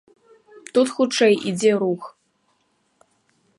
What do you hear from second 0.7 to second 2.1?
Тут хутчэй ідзе рух.